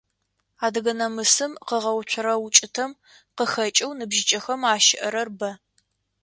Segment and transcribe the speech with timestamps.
[0.65, 2.91] Адыгэ намысым къыгъэуцурэ укӀытэм
[3.35, 5.49] къыхэкӀэу ныбжьыкӀэхэм ащыӀэрэр бэ.